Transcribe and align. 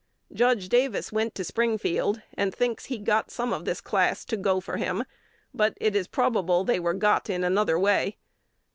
Judge 0.33 0.67
Davis 0.67 1.11
went 1.11 1.35
to 1.35 1.43
Springfield, 1.43 2.23
and 2.33 2.51
thinks 2.55 2.85
he 2.85 2.97
"got 2.97 3.29
some" 3.29 3.53
of 3.53 3.65
this 3.65 3.79
class 3.81 4.25
"to 4.25 4.35
go 4.35 4.59
for" 4.59 4.77
him; 4.77 5.03
but 5.53 5.77
it 5.79 5.95
is 5.95 6.07
probable 6.07 6.63
they 6.63 6.79
were 6.79 6.95
"got" 6.95 7.29
in 7.29 7.43
another 7.43 7.77
way. 7.77 8.17